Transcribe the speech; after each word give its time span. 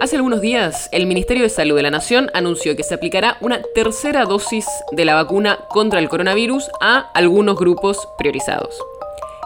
Hace 0.00 0.16
algunos 0.16 0.40
días, 0.40 0.88
el 0.92 1.04
Ministerio 1.04 1.42
de 1.42 1.50
Salud 1.50 1.76
de 1.76 1.82
la 1.82 1.90
Nación 1.90 2.30
anunció 2.32 2.74
que 2.74 2.82
se 2.82 2.94
aplicará 2.94 3.36
una 3.42 3.60
tercera 3.74 4.24
dosis 4.24 4.64
de 4.92 5.04
la 5.04 5.14
vacuna 5.14 5.58
contra 5.68 5.98
el 5.98 6.08
coronavirus 6.08 6.70
a 6.80 7.10
algunos 7.12 7.58
grupos 7.58 8.08
priorizados. 8.16 8.74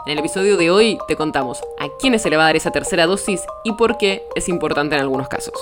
En 0.06 0.12
el 0.12 0.20
episodio 0.20 0.56
de 0.56 0.70
hoy 0.70 0.96
te 1.08 1.16
contamos 1.16 1.60
a 1.80 1.88
quiénes 1.98 2.22
se 2.22 2.30
le 2.30 2.36
va 2.36 2.44
a 2.44 2.46
dar 2.46 2.56
esa 2.56 2.70
tercera 2.70 3.06
dosis 3.06 3.42
y 3.64 3.72
por 3.72 3.98
qué 3.98 4.22
es 4.36 4.48
importante 4.48 4.94
en 4.94 5.00
algunos 5.00 5.27
casos. 5.27 5.54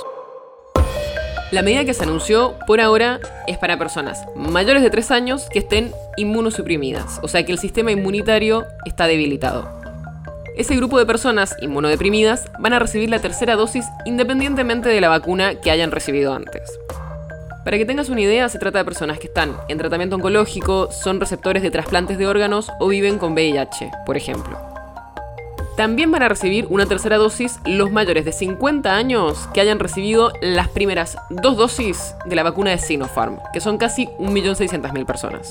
La 1.52 1.62
medida 1.62 1.86
que 1.86 1.94
se 1.94 2.02
anunció 2.02 2.54
por 2.66 2.82
ahora 2.82 3.18
es 3.46 3.56
para 3.56 3.78
personas 3.78 4.26
mayores 4.36 4.82
de 4.82 4.90
3 4.90 5.10
años 5.10 5.48
que 5.50 5.60
estén 5.60 5.90
inmunosuprimidas, 6.18 7.18
o 7.22 7.28
sea 7.28 7.46
que 7.46 7.52
el 7.52 7.58
sistema 7.58 7.92
inmunitario 7.92 8.66
está 8.84 9.06
debilitado. 9.06 9.81
Ese 10.54 10.76
grupo 10.76 10.98
de 10.98 11.06
personas 11.06 11.56
inmunodeprimidas 11.62 12.50
van 12.58 12.74
a 12.74 12.78
recibir 12.78 13.08
la 13.08 13.20
tercera 13.20 13.56
dosis 13.56 13.86
independientemente 14.04 14.90
de 14.90 15.00
la 15.00 15.08
vacuna 15.08 15.54
que 15.54 15.70
hayan 15.70 15.90
recibido 15.90 16.34
antes. 16.34 16.78
Para 17.64 17.78
que 17.78 17.86
tengas 17.86 18.10
una 18.10 18.20
idea, 18.20 18.48
se 18.50 18.58
trata 18.58 18.78
de 18.78 18.84
personas 18.84 19.18
que 19.18 19.28
están 19.28 19.56
en 19.68 19.78
tratamiento 19.78 20.16
oncológico, 20.16 20.90
son 20.90 21.20
receptores 21.20 21.62
de 21.62 21.70
trasplantes 21.70 22.18
de 22.18 22.26
órganos 22.26 22.70
o 22.80 22.88
viven 22.88 23.18
con 23.18 23.32
VIH, 23.32 23.90
por 24.04 24.18
ejemplo. 24.18 24.58
También 25.76 26.10
van 26.10 26.22
a 26.22 26.28
recibir 26.28 26.66
una 26.68 26.84
tercera 26.84 27.16
dosis 27.16 27.58
los 27.64 27.90
mayores 27.90 28.26
de 28.26 28.32
50 28.32 28.94
años 28.94 29.48
que 29.54 29.62
hayan 29.62 29.78
recibido 29.78 30.32
las 30.42 30.68
primeras 30.68 31.16
dos 31.30 31.56
dosis 31.56 32.14
de 32.26 32.36
la 32.36 32.42
vacuna 32.42 32.72
de 32.72 32.78
Sinopharm, 32.78 33.38
que 33.54 33.60
son 33.62 33.78
casi 33.78 34.06
1.600.000 34.18 35.06
personas. 35.06 35.50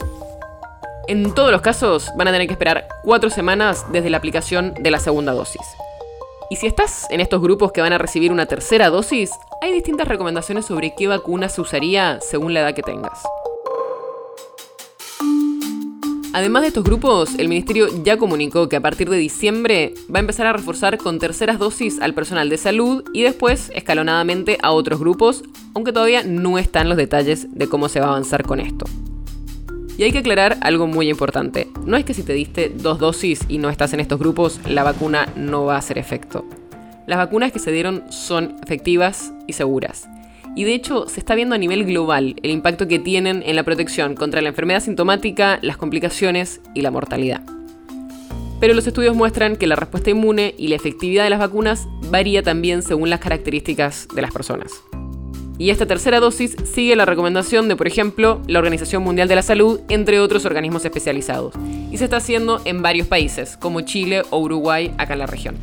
En 1.07 1.33
todos 1.33 1.51
los 1.51 1.61
casos 1.61 2.11
van 2.15 2.27
a 2.27 2.31
tener 2.31 2.47
que 2.47 2.53
esperar 2.53 2.87
cuatro 3.03 3.29
semanas 3.29 3.85
desde 3.91 4.09
la 4.09 4.17
aplicación 4.17 4.73
de 4.79 4.91
la 4.91 4.99
segunda 4.99 5.33
dosis. 5.33 5.61
Y 6.49 6.57
si 6.57 6.67
estás 6.67 7.07
en 7.09 7.21
estos 7.21 7.41
grupos 7.41 7.71
que 7.71 7.81
van 7.81 7.93
a 7.93 7.97
recibir 7.97 8.31
una 8.31 8.45
tercera 8.45 8.89
dosis, 8.89 9.31
hay 9.61 9.73
distintas 9.73 10.07
recomendaciones 10.07 10.65
sobre 10.65 10.93
qué 10.95 11.07
vacuna 11.07 11.49
se 11.49 11.61
usaría 11.61 12.19
según 12.21 12.53
la 12.53 12.61
edad 12.61 12.75
que 12.75 12.83
tengas. 12.83 13.23
Además 16.33 16.61
de 16.61 16.69
estos 16.69 16.83
grupos, 16.83 17.35
el 17.37 17.49
Ministerio 17.49 17.87
ya 18.03 18.17
comunicó 18.17 18.69
que 18.69 18.77
a 18.77 18.81
partir 18.81 19.09
de 19.09 19.17
diciembre 19.17 19.93
va 20.13 20.19
a 20.19 20.21
empezar 20.21 20.45
a 20.45 20.53
reforzar 20.53 20.97
con 20.97 21.19
terceras 21.19 21.59
dosis 21.59 21.99
al 21.99 22.13
personal 22.13 22.49
de 22.49 22.57
salud 22.57 23.03
y 23.13 23.23
después 23.23 23.69
escalonadamente 23.75 24.57
a 24.61 24.71
otros 24.71 24.99
grupos, 24.99 25.43
aunque 25.73 25.91
todavía 25.91 26.23
no 26.23 26.57
están 26.57 26.87
los 26.87 26.97
detalles 26.97 27.47
de 27.53 27.67
cómo 27.67 27.89
se 27.89 27.99
va 27.99 28.05
a 28.05 28.09
avanzar 28.09 28.43
con 28.43 28.59
esto. 28.61 28.85
Y 30.01 30.03
hay 30.03 30.11
que 30.11 30.17
aclarar 30.17 30.57
algo 30.61 30.87
muy 30.87 31.11
importante. 31.11 31.67
No 31.85 31.95
es 31.95 32.03
que 32.03 32.15
si 32.15 32.23
te 32.23 32.33
diste 32.33 32.69
dos 32.69 32.97
dosis 32.97 33.41
y 33.47 33.59
no 33.59 33.69
estás 33.69 33.93
en 33.93 33.99
estos 33.99 34.17
grupos, 34.17 34.59
la 34.67 34.81
vacuna 34.81 35.27
no 35.35 35.65
va 35.65 35.75
a 35.75 35.77
hacer 35.77 35.99
efecto. 35.99 36.43
Las 37.05 37.19
vacunas 37.19 37.51
que 37.51 37.59
se 37.59 37.71
dieron 37.71 38.11
son 38.11 38.55
efectivas 38.63 39.31
y 39.45 39.53
seguras. 39.53 40.09
Y 40.55 40.63
de 40.63 40.73
hecho 40.73 41.07
se 41.07 41.19
está 41.19 41.35
viendo 41.35 41.53
a 41.53 41.59
nivel 41.59 41.85
global 41.85 42.35
el 42.41 42.49
impacto 42.49 42.87
que 42.87 42.97
tienen 42.97 43.43
en 43.45 43.55
la 43.55 43.61
protección 43.61 44.15
contra 44.15 44.41
la 44.41 44.49
enfermedad 44.49 44.81
sintomática, 44.81 45.59
las 45.61 45.77
complicaciones 45.77 46.61
y 46.73 46.81
la 46.81 46.89
mortalidad. 46.89 47.43
Pero 48.59 48.73
los 48.73 48.87
estudios 48.87 49.15
muestran 49.15 49.55
que 49.55 49.67
la 49.67 49.75
respuesta 49.75 50.09
inmune 50.09 50.55
y 50.57 50.69
la 50.69 50.77
efectividad 50.77 51.25
de 51.25 51.29
las 51.29 51.37
vacunas 51.37 51.87
varía 52.09 52.41
también 52.41 52.81
según 52.81 53.11
las 53.11 53.19
características 53.19 54.07
de 54.15 54.21
las 54.23 54.31
personas. 54.31 54.81
Y 55.61 55.69
esta 55.69 55.85
tercera 55.85 56.19
dosis 56.19 56.57
sigue 56.63 56.95
la 56.95 57.05
recomendación 57.05 57.67
de, 57.67 57.75
por 57.75 57.85
ejemplo, 57.85 58.41
la 58.47 58.57
Organización 58.57 59.03
Mundial 59.03 59.27
de 59.27 59.35
la 59.35 59.43
Salud, 59.43 59.79
entre 59.89 60.19
otros 60.19 60.43
organismos 60.45 60.83
especializados. 60.85 61.53
Y 61.91 61.97
se 61.97 62.05
está 62.05 62.17
haciendo 62.17 62.59
en 62.65 62.81
varios 62.81 63.05
países, 63.05 63.57
como 63.57 63.81
Chile 63.81 64.23
o 64.31 64.39
Uruguay, 64.39 64.91
acá 64.97 65.13
en 65.13 65.19
la 65.19 65.27
región. 65.27 65.57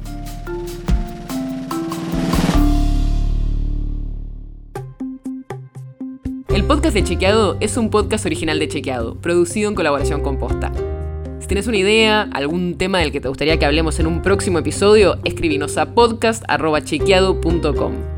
El 6.47 6.63
podcast 6.63 6.95
de 6.95 7.03
Chequeado 7.03 7.57
es 7.59 7.77
un 7.77 7.91
podcast 7.91 8.25
original 8.25 8.61
de 8.61 8.69
Chequeado, 8.69 9.17
producido 9.17 9.69
en 9.69 9.75
colaboración 9.75 10.21
con 10.21 10.39
Posta. 10.39 10.71
Si 11.41 11.49
tienes 11.49 11.67
una 11.67 11.79
idea, 11.79 12.29
algún 12.33 12.79
tema 12.79 13.01
del 13.01 13.11
que 13.11 13.21
te 13.21 13.27
gustaría 13.27 13.59
que 13.59 13.67
hablemos 13.67 13.99
en 13.99 14.07
un 14.07 14.23
próximo 14.23 14.61
episodio, 14.61 15.19
escribinos 15.25 15.77
a 15.77 15.93
podcast.chequeado.com. 15.93 18.18